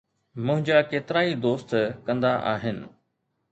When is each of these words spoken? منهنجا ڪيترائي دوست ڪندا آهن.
منهنجا 0.45 0.77
ڪيترائي 0.93 1.35
دوست 1.45 1.77
ڪندا 2.07 2.35
آهن. 2.55 2.83